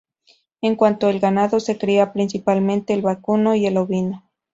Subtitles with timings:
[0.61, 4.23] En cuanto al ganado se cría principalmente el vacuno y el ovino.